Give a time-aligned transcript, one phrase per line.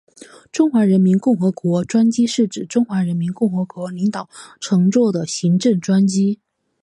[0.51, 6.39] 中华人民共和国专机是指中华人民共和国领导人乘坐的行政专机。